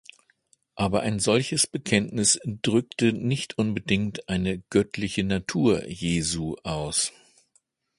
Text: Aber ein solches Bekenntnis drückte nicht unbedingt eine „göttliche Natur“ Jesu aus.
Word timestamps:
Aber 0.73 1.01
ein 1.01 1.19
solches 1.19 1.67
Bekenntnis 1.67 2.39
drückte 2.43 3.13
nicht 3.13 3.59
unbedingt 3.59 4.27
eine 4.29 4.57
„göttliche 4.71 5.23
Natur“ 5.23 5.87
Jesu 5.87 6.55
aus. 6.63 7.13